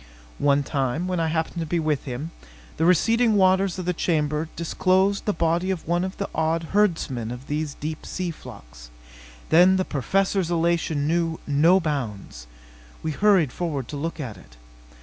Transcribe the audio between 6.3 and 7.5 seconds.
odd herdsmen of